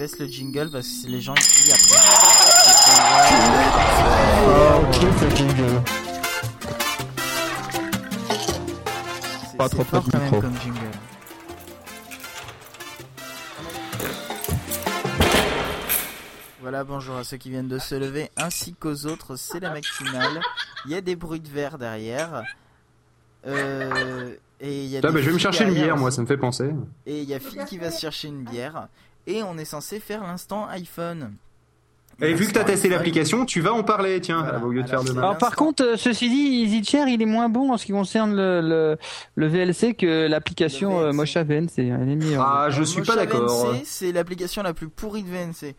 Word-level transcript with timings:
baisse 0.00 0.18
le 0.18 0.26
jingle 0.28 0.70
parce 0.70 0.88
que 1.04 1.08
les 1.08 1.20
gens 1.20 1.34
ils 1.34 1.42
crient 1.42 1.72
après. 1.72 1.98
Oh, 4.46 4.80
ce 5.20 5.36
jingle. 5.36 5.82
C'est- 9.50 9.56
Pas 9.58 9.68
trop 9.68 9.84
fort 9.84 10.04
quand 10.10 10.18
même 10.18 10.40
comme 10.40 10.56
jingle. 10.62 10.80
Voilà, 16.62 16.84
bonjour 16.84 17.16
à 17.16 17.24
ceux 17.24 17.36
qui 17.36 17.50
viennent 17.50 17.68
de 17.68 17.78
se 17.78 17.94
lever 17.94 18.30
ainsi 18.36 18.74
qu'aux 18.74 19.06
autres, 19.06 19.36
c'est 19.36 19.60
la 19.60 19.70
matinale. 19.70 20.40
Il 20.86 20.92
y 20.92 20.94
a 20.94 21.00
des 21.00 21.16
bruits 21.16 21.40
de 21.40 21.48
verre 21.48 21.76
derrière. 21.78 22.42
Euh, 23.46 24.34
et 24.60 24.84
il 24.84 24.90
y 24.90 24.96
a 24.96 25.00
Ah, 25.02 25.08
des 25.08 25.12
bah, 25.12 25.20
je 25.20 25.26
vais 25.26 25.32
me 25.32 25.38
chercher 25.38 25.64
une 25.64 25.74
bière, 25.74 25.96
moi, 25.96 26.10
ça 26.10 26.20
me 26.22 26.26
fait 26.26 26.36
penser. 26.36 26.70
Et 27.06 27.20
il 27.22 27.28
y 27.28 27.34
a 27.34 27.40
Phil 27.40 27.64
qui 27.64 27.78
va 27.78 27.90
se 27.90 28.00
chercher 28.00 28.28
une 28.28 28.44
bière. 28.44 28.88
Et 29.26 29.42
on 29.42 29.56
est 29.58 29.64
censé 29.64 30.00
faire 30.00 30.22
l'instant 30.22 30.66
iPhone. 30.68 31.32
Et 32.22 32.34
vu 32.34 32.46
que 32.46 32.52
t'as 32.52 32.60
L'instant 32.60 32.72
testé 32.74 32.88
iPhone- 32.88 32.96
l'application, 32.98 33.44
tu 33.46 33.60
vas 33.62 33.72
en 33.72 33.82
parler, 33.82 34.20
tiens, 34.20 34.42
Voilà. 34.42 34.58
au 34.64 34.70
lieu 34.70 34.82
de 34.82 34.88
faire 34.88 35.00
Alors, 35.00 35.14
de 35.14 35.18
Alors 35.18 35.38
par 35.38 35.56
contre, 35.56 35.82
euh, 35.82 35.96
ceci 35.96 36.28
dit, 36.28 36.62
EasyChair, 36.64 37.08
il 37.08 37.22
est 37.22 37.26
moins 37.26 37.48
bon 37.48 37.72
en 37.72 37.78
ce 37.78 37.86
qui 37.86 37.92
concerne 37.92 38.36
le, 38.36 38.60
le, 38.60 38.98
le 39.36 39.46
VLC 39.46 39.94
que 39.94 40.26
l'application 40.26 40.98
euh, 41.00 41.04
VLC. 41.06 41.16
Mocha 41.16 41.44
VNC. 41.44 41.78
Elle 41.78 42.08
est 42.10 42.16
meilleure. 42.16 42.42
Ah, 42.46 42.68
je 42.70 42.82
suis 42.82 42.98
Mocha 43.00 43.14
pas 43.14 43.24
d'accord. 43.24 43.72
VNC, 43.72 43.82
c'est 43.84 44.12
l'application 44.12 44.62
la 44.62 44.74
plus 44.74 44.88
pourrie 44.88 45.22
de 45.22 45.28
VNC. 45.30 45.74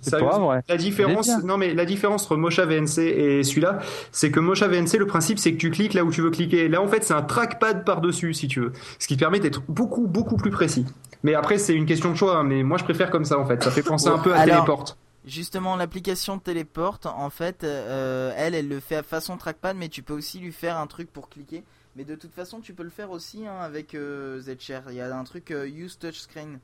c'est 0.00 0.10
pas 0.20 0.38
vrai. 0.38 0.62
La 0.68 0.76
différence, 0.78 1.28
non 1.44 1.58
mais 1.58 1.74
la 1.74 1.84
différence 1.84 2.24
entre 2.24 2.36
Mocha 2.36 2.64
VNC 2.64 2.98
et 3.00 3.42
celui-là, 3.42 3.80
c'est 4.12 4.30
que 4.30 4.40
Mocha 4.40 4.68
VNC, 4.68 4.96
le 4.98 5.06
principe 5.06 5.38
c'est 5.38 5.52
que 5.52 5.58
tu 5.58 5.70
cliques 5.70 5.92
là 5.94 6.04
où 6.04 6.10
tu 6.10 6.22
veux 6.22 6.30
cliquer. 6.30 6.68
Là 6.68 6.80
en 6.80 6.88
fait, 6.88 7.02
c'est 7.04 7.14
un 7.14 7.22
trackpad 7.22 7.84
par-dessus 7.84 8.32
si 8.32 8.48
tu 8.48 8.60
veux, 8.60 8.72
ce 8.98 9.06
qui 9.06 9.16
te 9.16 9.20
permet 9.20 9.40
d'être 9.40 9.62
beaucoup 9.68 10.06
beaucoup 10.06 10.36
plus 10.36 10.50
précis. 10.50 10.86
Mais 11.22 11.34
après, 11.34 11.58
c'est 11.58 11.74
une 11.74 11.86
question 11.86 12.10
de 12.10 12.16
choix. 12.16 12.36
hein, 12.36 12.44
mais 12.44 12.62
moi, 12.62 12.78
je 12.78 12.84
préfère 12.84 13.10
comme 13.10 13.24
ça 13.24 13.38
en 13.38 13.46
fait. 13.46 13.62
Ça 13.62 13.70
fait 13.70 13.82
penser 13.82 14.08
un 14.08 14.18
peu 14.18 14.32
à 14.32 14.38
Alors- 14.40 14.64
Téléport. 14.64 14.96
Justement, 15.24 15.74
l'application 15.74 16.38
Téléporte, 16.38 17.06
en 17.06 17.30
fait, 17.30 17.64
euh, 17.64 18.32
elle, 18.36 18.54
elle 18.54 18.68
le 18.68 18.78
fait 18.78 18.94
à 18.94 19.02
façon 19.02 19.36
trackpad, 19.36 19.76
mais 19.76 19.88
tu 19.88 20.04
peux 20.04 20.12
aussi 20.14 20.38
lui 20.38 20.52
faire 20.52 20.78
un 20.78 20.86
truc 20.86 21.12
pour 21.12 21.28
cliquer. 21.28 21.64
Mais 21.96 22.04
de 22.04 22.14
toute 22.14 22.32
façon, 22.32 22.60
tu 22.60 22.74
peux 22.74 22.84
le 22.84 22.90
faire 22.90 23.10
aussi 23.10 23.44
hein, 23.44 23.56
avec 23.60 23.96
euh, 23.96 24.38
Zshare. 24.40 24.82
Il 24.90 24.94
y 24.94 25.00
a 25.00 25.16
un 25.16 25.24
truc 25.24 25.50
euh, 25.50 25.66
Use 25.66 25.98
Touchscreen. 25.98 26.60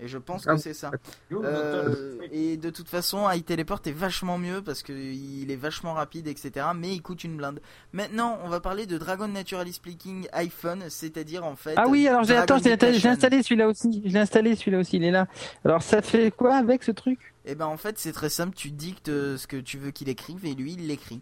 Et 0.00 0.08
je 0.08 0.18
pense 0.18 0.44
que 0.44 0.50
Ah, 0.50 0.58
c'est 0.58 0.74
ça. 0.74 0.90
Euh, 1.32 2.16
et 2.32 2.56
de 2.56 2.68
toute 2.70 2.88
façon, 2.88 3.30
iTeleport 3.30 3.80
est 3.84 3.92
vachement 3.92 4.38
mieux 4.38 4.60
parce 4.60 4.82
qu'il 4.82 5.48
est 5.50 5.56
vachement 5.56 5.94
rapide, 5.94 6.26
etc. 6.26 6.66
Mais 6.76 6.92
il 6.92 7.00
coûte 7.00 7.22
une 7.22 7.36
blinde. 7.36 7.60
Maintenant, 7.92 8.40
on 8.44 8.48
va 8.48 8.58
parler 8.58 8.86
de 8.86 8.98
Dragon 8.98 9.28
Naturally 9.28 9.72
Speaking 9.72 10.26
iPhone, 10.32 10.82
c'est-à-dire 10.88 11.44
en 11.44 11.54
fait. 11.54 11.74
Ah 11.76 11.86
oui, 11.86 12.08
alors 12.08 12.24
j'ai 12.24 12.36
attends, 12.36 12.56
installé 12.56 13.42
celui-là 13.42 13.68
aussi. 13.68 14.02
Je 14.04 14.12
l'ai 14.12 14.18
installé 14.18 14.56
celui-là 14.56 14.78
aussi, 14.80 14.96
il 14.96 15.04
est 15.04 15.12
là. 15.12 15.28
Alors 15.64 15.80
ça 15.82 16.02
fait 16.02 16.32
quoi 16.32 16.56
avec 16.56 16.82
ce 16.82 16.90
truc? 16.90 17.32
Et 17.44 17.54
ben 17.54 17.66
en 17.66 17.76
fait, 17.76 17.96
c'est 17.98 18.12
très 18.12 18.30
simple. 18.30 18.56
Tu 18.56 18.72
dictes 18.72 19.10
euh, 19.10 19.36
ce 19.36 19.46
que 19.46 19.56
tu 19.58 19.78
veux 19.78 19.92
qu'il 19.92 20.08
écrive 20.08 20.44
et 20.44 20.54
lui, 20.54 20.72
il 20.72 20.88
l'écrit. 20.88 21.20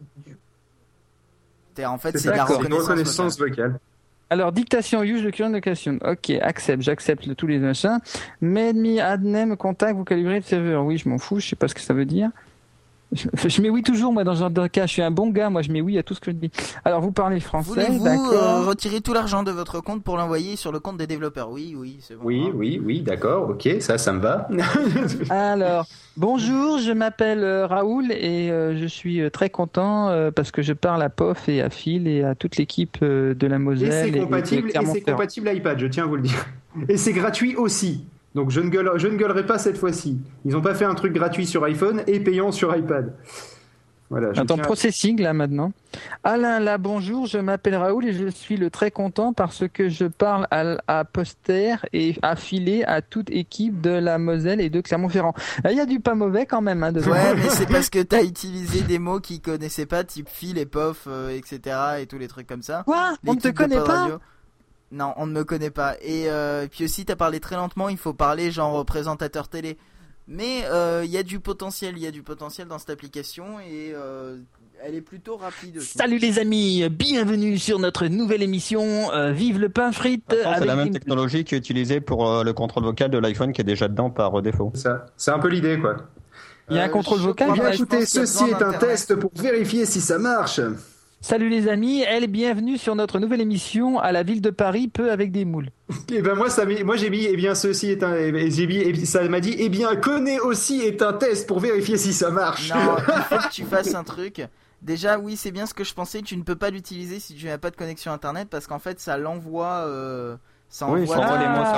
C'est- 1.76 1.84
En 1.84 1.98
fait, 1.98 2.16
C'est 2.18 2.30
de 2.30 2.36
la 2.36 2.44
reconnaissance 2.44 3.38
vocale. 3.38 3.78
Alors 4.32 4.50
dictation, 4.50 5.02
use 5.02 5.22
le 5.22 5.30
current 5.30 5.50
location. 5.50 5.98
Ok, 6.02 6.30
accepte, 6.30 6.82
j'accepte 6.82 7.36
tous 7.36 7.46
les 7.46 7.58
machins. 7.58 7.98
Made 8.40 8.76
me 8.76 8.98
add 8.98 9.22
name 9.22 9.58
contact, 9.58 9.94
vous 9.94 10.04
calibrez 10.04 10.36
le 10.36 10.40
serveur. 10.40 10.86
Oui, 10.86 10.96
je 10.96 11.06
m'en 11.06 11.18
fous, 11.18 11.38
je 11.38 11.48
sais 11.48 11.54
pas 11.54 11.68
ce 11.68 11.74
que 11.74 11.82
ça 11.82 11.92
veut 11.92 12.06
dire. 12.06 12.30
Je, 13.12 13.48
je 13.48 13.62
mets 13.62 13.68
oui 13.70 13.82
toujours 13.82 14.12
moi 14.12 14.24
dans 14.24 14.34
ce 14.34 14.40
genre 14.40 14.50
de 14.50 14.66
cas. 14.66 14.86
Je 14.86 14.92
suis 14.92 15.02
un 15.02 15.10
bon 15.10 15.28
gars, 15.30 15.50
moi 15.50 15.62
je 15.62 15.70
mets 15.70 15.80
oui 15.80 15.98
à 15.98 16.02
tout 16.02 16.14
ce 16.14 16.20
que 16.20 16.30
je 16.30 16.36
dis. 16.36 16.50
Alors 16.84 17.00
vous 17.00 17.12
parlez 17.12 17.40
français, 17.40 17.68
Voulez-vous 17.70 18.04
d'accord. 18.04 18.32
euh, 18.32 18.60
retirer 18.66 19.00
tout 19.00 19.12
l'argent 19.12 19.42
de 19.42 19.50
votre 19.50 19.80
compte 19.80 20.02
pour 20.02 20.16
l'envoyer 20.16 20.56
sur 20.56 20.72
le 20.72 20.80
compte 20.80 20.96
des 20.96 21.06
développeurs? 21.06 21.50
Oui, 21.50 21.74
oui, 21.78 21.98
c'est 22.00 22.14
bon. 22.14 22.22
Oui, 22.24 22.44
hein. 22.48 22.52
oui, 22.54 22.80
oui, 22.84 23.00
d'accord, 23.02 23.50
ok, 23.50 23.68
ça, 23.80 23.98
ça 23.98 24.12
me 24.12 24.20
va. 24.20 24.48
Alors, 25.30 25.86
bonjour, 26.16 26.78
je 26.78 26.92
m'appelle 26.92 27.44
euh, 27.44 27.66
Raoul 27.66 28.12
et 28.12 28.50
euh, 28.50 28.76
je 28.78 28.86
suis 28.86 29.20
euh, 29.20 29.30
très 29.30 29.50
content 29.50 30.08
euh, 30.08 30.30
parce 30.30 30.50
que 30.50 30.62
je 30.62 30.72
parle 30.72 31.02
à 31.02 31.08
POF 31.10 31.48
et 31.48 31.60
à 31.60 31.70
Phil 31.70 32.06
et 32.08 32.24
à 32.24 32.34
toute 32.34 32.56
l'équipe 32.56 32.96
euh, 33.02 33.34
de 33.34 33.46
la 33.46 33.56
Et 33.56 33.58
Moselle. 33.58 33.92
c'est 34.06 34.18
de 34.18 34.24
compatible, 34.24 34.70
et 34.70 34.86
c'est 34.86 35.00
compatible 35.02 35.50
iPad, 35.54 35.78
je 35.78 35.86
tiens 35.86 36.04
à 36.04 36.06
vous 36.06 36.16
le 36.16 36.22
dire. 36.22 36.46
Et 36.88 36.96
c'est 36.96 37.12
gratuit 37.12 37.54
aussi. 37.56 38.06
Donc 38.34 38.50
je 38.50 38.60
ne, 38.60 38.70
gueule, 38.70 38.90
je 38.96 39.08
ne 39.08 39.16
gueulerai 39.16 39.44
pas 39.46 39.58
cette 39.58 39.76
fois-ci. 39.76 40.18
Ils 40.44 40.52
n'ont 40.52 40.62
pas 40.62 40.74
fait 40.74 40.86
un 40.86 40.94
truc 40.94 41.12
gratuit 41.12 41.46
sur 41.46 41.64
iPhone 41.64 42.02
et 42.06 42.20
payant 42.20 42.50
sur 42.50 42.74
iPad. 42.74 43.14
Voilà. 44.12 44.34
je 44.34 44.42
Attends, 44.42 44.58
processing 44.58 45.22
là 45.22 45.32
maintenant. 45.32 45.72
Alain, 46.22 46.60
là, 46.60 46.76
bonjour, 46.76 47.24
je 47.26 47.38
m'appelle 47.38 47.76
Raoul 47.76 48.04
et 48.06 48.12
je 48.12 48.26
suis 48.28 48.58
le 48.58 48.68
très 48.68 48.90
content 48.90 49.32
parce 49.32 49.64
que 49.72 49.88
je 49.88 50.04
parle 50.04 50.46
à, 50.50 50.76
à 50.86 51.04
Poster 51.06 51.76
et 51.94 52.16
affilé 52.20 52.84
à 52.84 53.00
toute 53.00 53.30
équipe 53.30 53.80
de 53.80 53.88
la 53.88 54.18
Moselle 54.18 54.60
et 54.60 54.68
de 54.68 54.82
Clermont-Ferrand. 54.82 55.32
Là, 55.64 55.72
Il 55.72 55.78
y 55.78 55.80
a 55.80 55.86
du 55.86 55.98
pas 55.98 56.14
mauvais 56.14 56.44
quand 56.44 56.60
même. 56.60 56.82
Hein, 56.82 56.92
dedans. 56.92 57.10
Ouais, 57.10 57.34
mais 57.36 57.48
c'est 57.48 57.66
parce 57.66 57.88
que 57.88 58.02
t'as 58.02 58.22
utilisé 58.24 58.82
des 58.82 58.98
mots 58.98 59.20
qu'ils 59.20 59.40
connaissaient 59.40 59.86
pas, 59.86 60.04
type 60.04 60.28
fil 60.28 60.58
et 60.58 60.66
pof, 60.66 61.04
euh, 61.06 61.30
etc. 61.30 61.76
et 62.00 62.06
tous 62.06 62.18
les 62.18 62.28
trucs 62.28 62.46
comme 62.46 62.62
ça. 62.62 62.82
Quoi? 62.84 63.14
On 63.26 63.32
ne 63.32 63.40
te 63.40 63.48
de 63.48 63.52
connaît 63.54 63.76
pas? 63.76 64.02
Radio. 64.02 64.18
Non, 64.92 65.14
on 65.16 65.26
ne 65.26 65.32
me 65.32 65.42
connaît 65.44 65.70
pas. 65.70 65.96
Et 66.02 66.28
euh, 66.28 66.66
puis 66.70 66.84
aussi, 66.84 67.04
t'as 67.06 67.16
parlé 67.16 67.40
très 67.40 67.56
lentement, 67.56 67.88
il 67.88 67.96
faut 67.96 68.12
parler 68.12 68.50
genre 68.52 68.84
présentateur 68.84 69.48
télé. 69.48 69.78
Mais 70.28 70.64
euh, 70.70 71.02
il 71.04 71.10
y 71.10 71.16
a 71.18 71.22
du 71.22 71.40
potentiel, 71.40 71.94
il 71.96 72.02
y 72.02 72.06
a 72.06 72.10
du 72.12 72.22
potentiel 72.22 72.68
dans 72.68 72.78
cette 72.78 72.90
application 72.90 73.58
et 73.58 73.92
euh, 73.94 74.36
elle 74.84 74.94
est 74.94 75.00
plutôt 75.00 75.36
rapide 75.36 75.78
aussi. 75.78 75.96
Salut 75.98 76.18
les 76.18 76.38
amis, 76.38 76.88
bienvenue 76.90 77.58
sur 77.58 77.78
notre 77.80 78.06
nouvelle 78.06 78.42
émission 78.42 79.10
euh, 79.12 79.32
Vive 79.32 79.58
le 79.58 79.68
pain. 79.68 79.88
Attends, 79.88 80.20
C'est 80.30 80.44
avec 80.44 80.64
la 80.66 80.76
même 80.76 80.88
une- 80.88 80.92
technologie 80.92 81.42
qui 81.44 81.54
est 81.54 81.58
utilisée 81.58 82.00
pour 82.00 82.28
euh, 82.28 82.44
le 82.44 82.52
contrôle 82.52 82.84
vocal 82.84 83.10
de 83.10 83.18
l'iPhone 83.18 83.52
qui 83.52 83.62
est 83.62 83.64
déjà 83.64 83.88
dedans 83.88 84.10
par 84.10 84.38
euh, 84.38 84.42
défaut. 84.42 84.70
Ça, 84.74 85.06
c'est 85.16 85.30
un 85.32 85.38
peu 85.40 85.48
l'idée, 85.48 85.78
quoi. 85.80 85.96
Il 86.70 86.76
y 86.76 86.78
a 86.78 86.84
un 86.84 86.86
Euh, 86.86 86.90
contrôle 86.90 87.18
vocal, 87.18 87.52
bien 87.52 87.70
écoutez, 87.72 88.06
ceci 88.06 88.44
est 88.44 88.62
un 88.62 88.72
test 88.74 89.16
pour 89.16 89.30
vérifier 89.34 89.86
si 89.86 90.00
ça 90.00 90.18
marche. 90.18 90.60
Salut 91.24 91.48
les 91.48 91.68
amis, 91.68 92.02
elle 92.02 92.26
bienvenue 92.26 92.76
sur 92.76 92.96
notre 92.96 93.20
nouvelle 93.20 93.40
émission 93.40 94.00
à 94.00 94.10
la 94.10 94.24
ville 94.24 94.40
de 94.42 94.50
Paris, 94.50 94.88
peu 94.88 95.12
avec 95.12 95.30
des 95.30 95.44
moules. 95.44 95.68
Et 96.12 96.20
ben 96.20 96.34
moi, 96.34 96.50
ça 96.50 96.64
moi 96.84 96.96
j'ai 96.96 97.10
mis, 97.10 97.24
eh 97.26 97.36
bien 97.36 97.54
ceci 97.54 97.90
est 97.90 98.02
un, 98.02 98.12
et 98.16 98.50
j'ai 98.50 98.66
mis, 98.66 98.76
et 98.78 99.04
ça 99.04 99.22
m'a 99.28 99.38
dit, 99.38 99.54
eh 99.56 99.68
bien 99.68 99.94
connaît 99.94 100.40
aussi 100.40 100.80
est 100.80 101.00
un 101.00 101.12
test 101.12 101.46
pour 101.46 101.60
vérifier 101.60 101.96
si 101.96 102.12
ça 102.12 102.30
marche. 102.30 102.70
Non, 102.70 102.96
il 103.06 103.22
faut 103.22 103.36
que 103.48 103.52
tu 103.52 103.62
fasses 103.62 103.94
un 103.94 104.02
truc. 104.02 104.42
Déjà, 104.82 105.16
oui, 105.16 105.36
c'est 105.36 105.52
bien 105.52 105.66
ce 105.66 105.74
que 105.74 105.84
je 105.84 105.94
pensais. 105.94 106.22
Tu 106.22 106.36
ne 106.36 106.42
peux 106.42 106.56
pas 106.56 106.70
l'utiliser 106.70 107.20
si 107.20 107.34
tu 107.36 107.46
n'as 107.46 107.56
pas 107.58 107.70
de 107.70 107.76
connexion 107.76 108.10
internet 108.10 108.48
parce 108.50 108.66
qu'en 108.66 108.80
fait, 108.80 108.98
ça 108.98 109.16
l'envoie. 109.16 109.84
euh, 109.86 110.34
ça 110.68 110.88
Oui, 110.88 111.02
envoie 111.02 111.14
ça 111.14 111.22
envoie 111.22 111.36
dans- 111.36 111.40
les 111.40 111.46
parce 111.46 111.70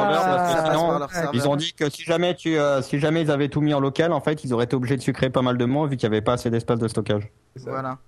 que 0.48 0.56
ça 0.56 0.62
passe 0.62 0.78
sinon, 0.78 0.98
leur 0.98 1.12
serveur. 1.12 1.34
Ils 1.34 1.46
ont 1.48 1.56
dit 1.56 1.74
que 1.74 1.90
si 1.90 2.02
jamais 2.02 2.34
tu, 2.34 2.56
euh, 2.56 2.80
si 2.80 2.98
jamais 2.98 3.20
ils 3.20 3.30
avaient 3.30 3.50
tout 3.50 3.60
mis 3.60 3.74
en 3.74 3.80
local, 3.80 4.14
en 4.14 4.20
fait, 4.22 4.42
ils 4.44 4.54
auraient 4.54 4.64
été 4.64 4.74
obligés 4.74 4.96
de 4.96 5.02
sucrer 5.02 5.28
pas 5.28 5.42
mal 5.42 5.58
de 5.58 5.64
mots 5.66 5.86
vu 5.86 5.98
qu'il 5.98 6.08
n'y 6.08 6.16
avait 6.16 6.24
pas 6.24 6.32
assez 6.32 6.48
d'espace 6.48 6.78
de 6.78 6.88
stockage. 6.88 7.30
Voilà. 7.56 7.98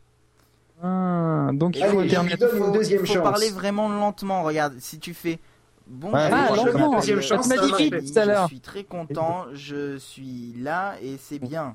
Ah, 0.83 1.51
donc 1.53 1.77
il 1.77 1.83
Allez, 1.83 1.93
faut 1.93 1.99
je 2.01 2.05
lui 2.05 2.11
donne 2.15 2.27
Il 2.31 2.59
faut, 2.59 2.67
une 2.67 2.73
deuxième 2.73 3.01
il 3.03 3.07
faut 3.07 3.15
chance. 3.15 3.23
parler 3.23 3.51
vraiment 3.51 3.89
lentement. 3.89 4.43
Regarde, 4.43 4.75
si 4.79 4.99
tu 4.99 5.15
fais 5.15 5.39
bon, 5.87 6.13
Ouais, 6.13 6.29
Ah, 6.33 6.49
je 6.51 6.57
lentement. 6.57 6.97
deuxième 6.97 7.23
chance, 7.23 7.49
tout 7.49 8.19
à 8.19 8.25
l'heure. 8.27 8.43
Je 8.49 8.55
suis 8.55 8.61
très 8.61 8.85
content. 8.85 9.47
Je 9.55 9.97
suis 9.97 10.55
là 10.61 10.95
et 11.03 11.17
c'est 11.19 11.39
bien. 11.39 11.75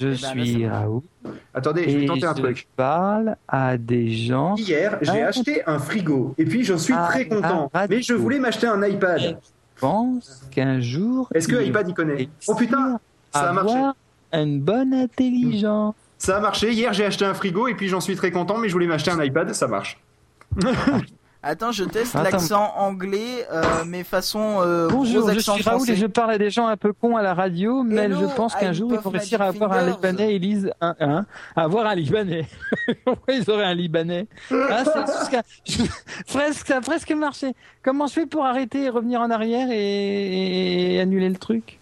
Je 0.00 0.06
Eh 0.06 0.10
ben, 0.10 0.10
là, 0.10 0.44
suis 0.44 0.52
ça 0.62 0.68
marche. 0.68 0.80
Raoul 0.82 1.02
Attendez, 1.54 1.88
je 1.90 1.98
vais 1.98 2.06
tenter 2.06 2.26
un 2.26 2.34
je 2.36 2.42
truc. 2.42 2.68
parle 2.76 3.36
à 3.48 3.76
des 3.76 4.10
gens. 4.12 4.54
Hier, 4.56 4.96
j'ai 5.02 5.22
Ah. 5.22 5.28
acheté 5.28 5.62
un 5.66 5.78
frigo 5.80 6.34
et 6.38 6.44
puis 6.44 6.62
j'en 6.64 6.78
suis 6.78 6.94
Ah, 6.96 7.08
très 7.10 7.26
content. 7.26 7.68
ah, 7.74 7.86
mais 7.88 8.00
je 8.02 8.14
voulais 8.14 8.38
m'acheter 8.38 8.68
un 8.68 8.80
iPad. 8.84 9.20
Je 9.20 9.80
pense 9.80 10.42
qu'un 10.52 10.80
jour. 10.80 11.28
Est-ce 11.34 11.48
que 11.48 11.60
iPad 11.64 11.88
y 11.88 11.94
connaît? 11.94 12.28
Oh 12.46 12.54
putain, 12.54 13.00
ça 13.32 13.50
a 13.50 13.52
marché. 13.52 13.74
Une 14.32 14.60
bonne 14.60 14.92
intelligence. 14.94 15.94
Ça 16.18 16.36
a 16.36 16.40
marché. 16.40 16.72
Hier, 16.72 16.92
j'ai 16.92 17.04
acheté 17.04 17.24
un 17.24 17.34
frigo 17.34 17.68
et 17.68 17.74
puis 17.74 17.88
j'en 17.88 18.00
suis 18.00 18.16
très 18.16 18.30
content, 18.30 18.58
mais 18.58 18.68
je 18.68 18.72
voulais 18.72 18.86
m'acheter 18.86 19.10
un 19.10 19.22
iPad, 19.22 19.52
ça 19.54 19.68
marche. 19.68 19.98
Attends, 21.40 21.70
je 21.70 21.84
teste 21.84 22.14
l'accent 22.14 22.72
anglais, 22.76 23.46
euh, 23.52 23.62
mais 23.86 24.02
façon 24.02 24.56
euh, 24.60 24.88
Bonjour, 24.90 25.20
gros 25.22 25.30
je 25.32 25.38
suis 25.38 25.50
Raoul 25.52 25.62
français. 25.62 25.92
et 25.92 25.96
je 25.96 26.06
parle 26.06 26.32
à 26.32 26.38
des 26.38 26.50
gens 26.50 26.66
un 26.66 26.76
peu 26.76 26.92
cons 26.92 27.16
à 27.16 27.22
la 27.22 27.32
radio, 27.32 27.84
mais 27.84 28.02
Hello, 28.02 28.18
je 28.28 28.34
pense 28.34 28.56
qu'un 28.56 28.72
jour 28.72 28.92
ils 28.92 28.98
vont 28.98 29.10
réussir 29.10 29.40
à 29.40 29.46
avoir 29.46 29.72
un. 29.72 29.86
Libanais 29.86 30.34
et 30.34 30.38
lisent 30.40 30.72
un, 30.80 30.96
un, 30.98 31.26
avoir 31.54 31.86
un 31.86 31.94
Libanais. 31.94 32.48
Pourquoi 33.04 33.34
ils 33.34 33.48
auraient 33.48 33.66
un 33.66 33.74
Libanais 33.74 34.26
ah, 34.50 34.82
jusqu'à- 35.20 35.44
presque, 36.26 36.66
Ça 36.66 36.76
a 36.78 36.80
presque 36.80 37.12
marché. 37.12 37.54
Comment 37.84 38.08
je 38.08 38.14
fais 38.14 38.26
pour 38.26 38.44
arrêter 38.44 38.86
et 38.86 38.88
revenir 38.88 39.20
en 39.20 39.30
arrière 39.30 39.68
et, 39.70 40.94
et 40.96 41.00
annuler 41.00 41.28
le 41.28 41.36
truc? 41.38 41.77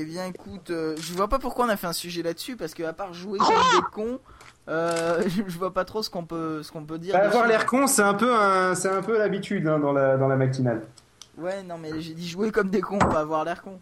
Eh 0.00 0.04
bien, 0.04 0.26
écoute, 0.26 0.70
euh, 0.70 0.94
je 1.00 1.12
vois 1.12 1.26
pas 1.26 1.40
pourquoi 1.40 1.64
on 1.64 1.68
a 1.68 1.76
fait 1.76 1.88
un 1.88 1.92
sujet 1.92 2.22
là-dessus, 2.22 2.54
parce 2.54 2.72
que 2.72 2.84
à 2.84 2.92
part 2.92 3.12
jouer 3.14 3.40
comme 3.40 3.48
des 3.48 3.84
cons, 3.90 4.20
euh, 4.68 5.20
je 5.48 5.58
vois 5.58 5.74
pas 5.74 5.84
trop 5.84 6.04
ce 6.04 6.08
qu'on 6.08 6.24
peut, 6.24 6.62
ce 6.62 6.70
qu'on 6.70 6.84
peut 6.84 7.00
dire. 7.00 7.14
Bah, 7.14 7.24
avoir 7.24 7.48
l'air 7.48 7.66
con, 7.66 7.88
c'est 7.88 8.02
un 8.02 8.14
peu, 8.14 8.32
un, 8.32 8.76
c'est 8.76 8.90
un 8.90 9.02
peu 9.02 9.18
l'habitude 9.18 9.66
hein, 9.66 9.80
dans 9.80 9.90
la 9.90 10.16
dans 10.16 10.28
la 10.28 10.36
matinale. 10.36 10.82
Ouais, 11.36 11.64
non, 11.64 11.78
mais 11.78 12.00
j'ai 12.00 12.14
dit 12.14 12.28
jouer 12.28 12.52
comme 12.52 12.70
des 12.70 12.80
cons, 12.80 12.98
pas 13.00 13.18
avoir 13.18 13.44
l'air 13.44 13.60
con. 13.60 13.80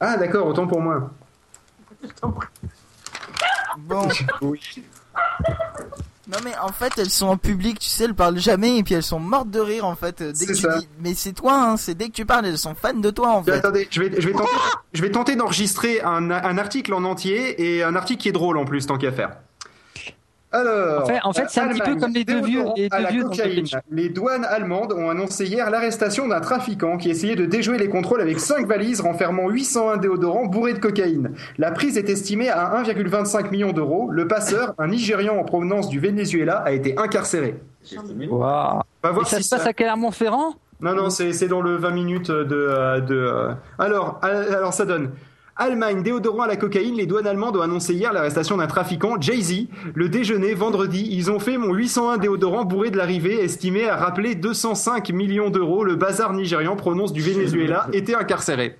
Ah 0.00 0.16
d'accord, 0.16 0.44
autant 0.48 0.66
pour 0.66 0.80
moi. 0.80 1.08
Bon, 3.76 4.08
Oui. 4.40 4.60
Non 6.28 6.38
mais 6.44 6.52
en 6.60 6.72
fait 6.72 6.92
elles 6.98 7.08
sont 7.10 7.26
en 7.28 7.36
public, 7.38 7.78
tu 7.78 7.88
sais, 7.88 8.04
elles 8.04 8.14
parlent 8.14 8.38
jamais 8.38 8.76
et 8.78 8.82
puis 8.82 8.94
elles 8.94 9.02
sont 9.02 9.18
mortes 9.18 9.50
de 9.50 9.60
rire 9.60 9.86
en 9.86 9.94
fait 9.96 10.20
euh, 10.20 10.32
dès 10.38 10.44
que 10.46 10.52
tu 10.52 10.60
ça. 10.62 10.78
dis. 10.78 10.88
Mais 11.00 11.14
c'est 11.14 11.32
toi, 11.32 11.54
hein, 11.54 11.76
c'est 11.78 11.94
dès 11.94 12.08
que 12.08 12.12
tu 12.12 12.26
parles, 12.26 12.44
elles 12.46 12.58
sont 12.58 12.74
fans 12.74 12.92
de 12.94 13.10
toi 13.10 13.30
en 13.30 13.42
Mais 13.46 13.52
fait. 13.52 13.58
Attendez, 13.58 13.88
je 13.90 14.00
vais, 14.02 14.20
je 14.20 14.26
vais 14.28 14.34
tenter, 14.34 14.50
je 14.92 15.00
vais 15.02 15.10
tenter 15.10 15.36
d'enregistrer 15.36 16.02
un, 16.02 16.30
un 16.30 16.58
article 16.58 16.92
en 16.92 17.04
entier 17.04 17.76
et 17.76 17.82
un 17.82 17.96
article 17.96 18.20
qui 18.20 18.28
est 18.28 18.32
drôle 18.32 18.58
en 18.58 18.64
plus, 18.66 18.86
tant 18.86 18.98
qu'à 18.98 19.10
faire. 19.12 19.38
Alors, 20.50 21.02
En 21.02 21.06
fait- 21.06 21.20
en 21.24 21.32
fait, 21.32 21.44
c'est 21.48 21.60
un 21.60 21.68
petit 21.68 21.80
peu 21.80 21.96
comme 21.96 22.12
les 22.12 22.24
deux 22.24 22.40
vieux- 22.42 22.64
les 22.76 22.88
à 22.90 23.00
la 23.00 23.10
vieux 23.10 23.24
cocaïne. 23.24 23.66
Les 23.90 24.08
douanes 24.08 24.44
allemandes 24.46 24.92
ont 24.94 25.10
annoncé 25.10 25.44
hier 25.44 25.68
l'arrestation 25.70 26.26
d'un 26.26 26.40
trafiquant 26.40 26.96
qui 26.96 27.10
essayait 27.10 27.36
de 27.36 27.44
déjouer 27.44 27.76
les 27.76 27.88
contrôles 27.88 28.22
avec 28.22 28.40
5 28.40 28.66
valises 28.66 29.00
renfermant 29.02 29.48
801 29.50 29.98
déodorants 29.98 30.46
bourrés 30.46 30.72
de 30.72 30.78
cocaïne. 30.78 31.32
La 31.58 31.70
prise 31.70 31.98
est 31.98 32.08
estimée 32.08 32.48
à 32.48 32.76
1,25 32.78 33.50
million 33.50 33.72
d'euros. 33.72 34.08
Le 34.10 34.26
passeur, 34.26 34.74
un 34.78 34.88
Nigérian 34.88 35.36
en 35.36 35.44
provenance 35.44 35.88
du 35.90 36.00
Venezuela, 36.00 36.58
a 36.64 36.72
été 36.72 36.98
incarcéré. 36.98 37.56
Waouh. 38.30 38.30
On 38.30 38.38
va 38.38 39.10
Et 39.10 39.12
voir 39.12 39.26
ça 39.28 39.36
si 39.38 39.44
se 39.44 39.50
passe 39.54 39.66
à 39.66 39.72
Clermont-Ferrand 39.72 40.54
non, 40.80 40.94
non, 40.94 41.10
c'est 41.10 41.32
c'est 41.32 41.48
dans 41.48 41.60
le 41.60 41.74
20 41.74 41.90
minutes 41.90 42.30
de. 42.30 42.46
euh, 42.54 43.00
de 43.00 43.16
euh, 43.16 43.52
Alors, 43.80 44.20
alors, 44.22 44.72
ça 44.72 44.84
donne. 44.84 45.10
Allemagne, 45.60 46.04
déodorant 46.04 46.42
à 46.42 46.46
la 46.46 46.54
cocaïne, 46.54 46.94
les 46.94 47.06
douanes 47.06 47.26
allemandes 47.26 47.56
ont 47.56 47.60
annoncé 47.60 47.92
hier 47.92 48.12
l'arrestation 48.12 48.56
d'un 48.58 48.68
trafiquant, 48.68 49.20
Jay-Z. 49.20 49.66
Le 49.92 50.08
déjeuner, 50.08 50.54
vendredi, 50.54 51.08
ils 51.10 51.32
ont 51.32 51.40
fait 51.40 51.58
mon 51.58 51.74
801 51.74 52.18
déodorant 52.18 52.64
bourré 52.64 52.92
de 52.92 52.96
l'arrivée, 52.96 53.42
estimé 53.42 53.88
à 53.88 53.96
rappeler 53.96 54.36
205 54.36 55.10
millions 55.10 55.50
d'euros. 55.50 55.82
Le 55.82 55.96
bazar 55.96 56.32
nigérian, 56.32 56.76
prononce 56.76 57.12
du 57.12 57.22
Venezuela, 57.22 57.88
était 57.92 58.14
incarcéré. 58.14 58.76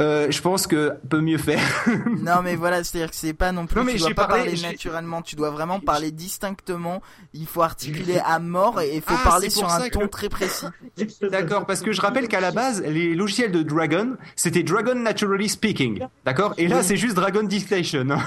Euh, 0.00 0.26
je 0.30 0.40
pense 0.40 0.66
que 0.66 0.94
peut 1.08 1.20
mieux 1.20 1.38
faire. 1.38 1.60
Non 2.22 2.42
mais 2.42 2.56
voilà, 2.56 2.82
c'est-à-dire 2.84 3.10
que 3.10 3.16
c'est 3.16 3.32
pas 3.34 3.52
non 3.52 3.66
plus. 3.66 3.78
Non, 3.78 3.84
mais 3.84 3.92
tu 3.92 3.98
dois 3.98 4.08
j'ai 4.08 4.14
pas 4.14 4.26
parlé- 4.26 4.44
parler 4.52 4.62
naturellement, 4.62 5.22
tu 5.22 5.36
dois 5.36 5.50
vraiment 5.50 5.80
parler 5.80 6.10
distinctement. 6.10 7.02
Il 7.34 7.46
faut 7.46 7.62
articuler 7.62 8.18
à 8.24 8.38
mort 8.38 8.80
et 8.80 8.96
il 8.96 9.00
faut 9.02 9.14
Ah, 9.16 9.20
parler 9.24 9.50
sur 9.50 9.70
un 9.70 9.88
que- 9.88 9.90
ton 9.98 10.08
très 10.08 10.28
précis. 10.28 10.66
D'accord, 11.30 11.66
parce 11.66 11.80
que 11.82 11.92
je 11.92 12.00
rappelle 12.00 12.28
qu'à 12.28 12.40
la 12.40 12.50
base, 12.52 12.82
les 12.82 13.14
logiciels 13.14 13.52
de 13.52 13.62
Dragon, 13.62 14.16
c'était 14.34 14.62
Dragon 14.62 14.94
Naturally 14.94 15.48
Speaking. 15.48 16.06
D'accord? 16.24 16.54
Et 16.58 16.68
là, 16.68 16.82
c'est 16.82 16.96
juste 16.96 17.14
Dragon 17.14 17.42
Dictation. 17.42 18.06
hein. 18.10 18.18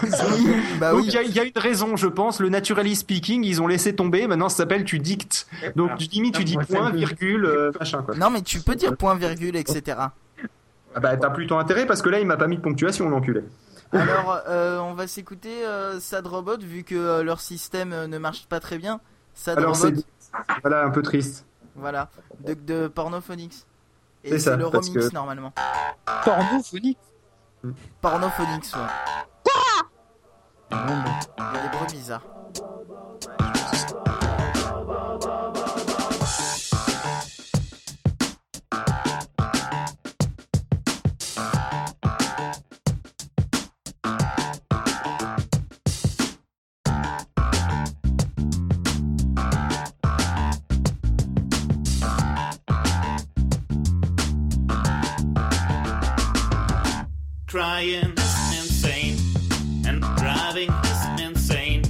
Bah 0.80 0.92
Donc 0.92 1.02
oui. 1.02 1.08
il 1.08 1.14
y, 1.14 1.18
a- 1.18 1.24
il 1.24 1.32
y 1.36 1.40
a 1.40 1.44
une 1.44 1.52
raison, 1.58 1.96
je 1.98 2.08
pense. 2.08 2.40
Le 2.40 2.50
naturally 2.50 2.96
speaking, 2.96 3.44
ils 3.44 3.62
ont 3.62 3.68
laissé 3.68 3.94
tomber. 3.96 4.28
Maintenant, 4.28 4.50
ça 4.50 4.58
s'appelle 4.58 4.84
tu 4.86 5.00
dictes. 5.00 5.48
Donc 5.76 5.98
du 5.98 6.06
limite, 6.08 6.36
tu 6.36 6.44
dis 6.44 6.58
point, 6.58 6.90
virgule, 6.92 7.46
euh, 7.46 7.72
machin 7.80 8.02
quoi. 8.04 8.16
Non 8.16 8.30
mais 8.30 8.42
tu 8.42 8.60
peux 8.62 8.76
dire 8.76 8.96
point 8.96 9.16
virgule 9.16 9.56
etc. 9.56 9.98
Ah 10.96 11.00
bah 11.00 11.16
t'as 11.18 11.30
plutôt 11.30 11.58
intérêt 11.58 11.86
parce 11.86 12.02
que 12.02 12.10
là, 12.10 12.20
il 12.20 12.26
m'a 12.28 12.38
pas 12.38 12.48
mis 12.48 12.58
de 12.58 12.62
ponctuation, 12.62 13.08
l'enculé. 13.10 13.44
Alors 13.92 14.40
euh, 14.48 14.80
on 14.80 14.94
va 14.94 15.08
s'écouter 15.08 15.66
euh, 15.66 16.00
Sad 16.00 16.28
Robot 16.28 16.58
vu 16.60 16.84
que 16.84 16.96
euh, 16.96 17.24
leur 17.24 17.40
système 17.40 17.92
euh, 17.94 18.08
ne 18.08 18.18
marche 18.20 18.46
pas 18.48 18.60
très 18.60 18.78
bien. 18.78 19.00
Sad 19.34 19.58
Alors 19.58 19.76
c'est 19.76 19.88
Robot, 19.88 20.02
voilà 20.62 20.84
un 20.84 20.90
peu 20.92 21.02
triste. 21.02 21.46
voilà, 21.76 22.10
de, 22.46 22.54
de 22.54 22.88
Pornophonics. 22.88 23.66
Et 24.24 24.30
C'est 24.32 24.40
c'est 24.40 24.50
ça, 24.52 24.56
le 24.58 24.68
remix 24.68 24.90
que- 24.90 25.14
normalement. 25.14 25.54
Pornophonique. 26.26 27.00
Pornophonics, 28.02 28.66
ouais. 28.76 28.82
Il 30.72 30.78
y 30.78 31.58
a 31.58 31.62
des 31.64 31.78
bruits 31.78 31.88
bizarres. 31.92 32.22
Crying 57.60 58.14
is 58.16 58.58
insane, 58.58 59.18
and 59.86 60.00
driving 60.16 60.72
is 60.72 61.22
insane, 61.22 61.82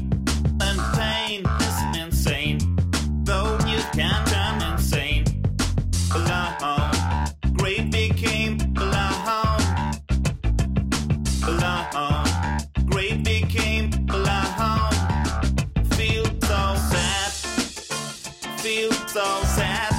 and 0.59 0.79
pain 0.97 1.45
is 1.61 1.77
insane. 1.95 2.57
Though 3.23 3.55
you 3.67 3.77
can 3.93 4.25
turn 4.25 4.71
insane, 4.71 5.25
alone, 6.15 6.55
oh. 6.63 7.25
great 7.53 7.91
became 7.91 8.57
alone, 8.77 9.61
alone, 11.45 12.25
great 12.87 13.23
became 13.23 13.91
alone. 14.09 14.55
Oh. 14.57 14.89
Feel 15.91 16.25
so 16.49 16.61
sad, 16.89 17.31
feel 18.57 18.91
so 18.91 19.43
sad, 19.55 19.93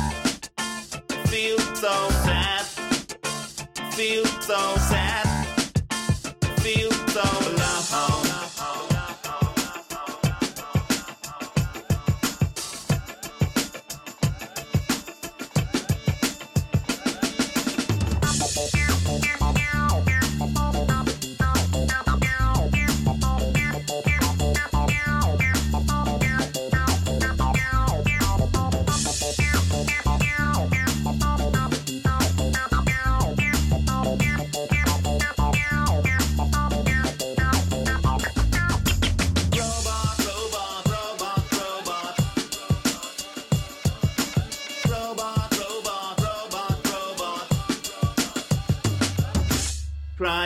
feel 1.28 1.60
so 1.60 2.08
sad, 2.24 2.64
feel 3.94 4.24
so 4.24 4.74
sad 4.90 5.29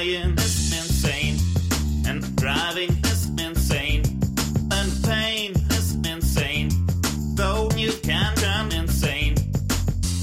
Crying 0.05 0.37
is 0.37 0.71
insane, 0.71 1.39
and 2.07 2.37
driving 2.37 2.91
is 3.07 3.31
insane, 3.41 4.03
and 4.71 4.93
pain 5.03 5.53
is 5.71 5.95
insane. 5.95 6.69
Though 7.35 7.71
you 7.75 7.91
can 8.03 8.35
turn 8.37 8.71
insane, 8.73 9.35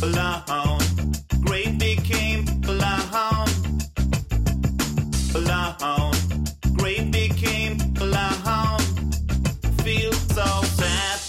alone. 0.03 0.81
Great 1.41 1.79
became 1.79 2.45
alone, 2.67 3.49
alone. 5.33 6.13
Great 6.77 7.11
became 7.11 7.79
alone. 7.99 8.81
Feel 9.81 10.13
so 10.13 10.61
sad. 10.77 11.19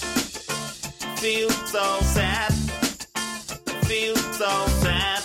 Feel 1.23 1.49
so 1.49 2.01
sad. 2.03 2.53
Feel 3.89 4.17
so 4.17 4.67
sad. 4.83 5.23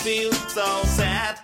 Feel 0.00 0.32
so 0.32 0.82
sad 0.98 1.38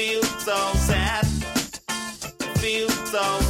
feel 0.00 0.22
so 0.22 0.72
sad. 0.74 1.26
Feel 2.58 2.88
so 2.88 3.49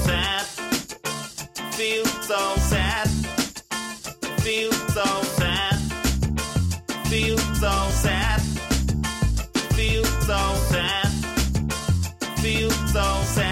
So 12.92 13.22
sad. 13.22 13.49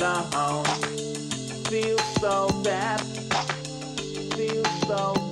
alone. 0.00 0.64
Feel 1.68 1.98
so 2.20 2.48
bad. 2.62 3.00
Feel 4.34 4.64
so 4.86 5.23